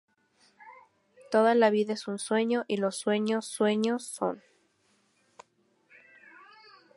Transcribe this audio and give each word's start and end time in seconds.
Toda 1.29 1.53
la 1.53 1.69
vida 1.69 1.93
es 1.93 2.05
sueño, 2.17 2.65
y 2.67 2.77
los 2.77 2.95
sueños, 2.97 3.45
sueños 3.45 4.03
son 4.03 4.41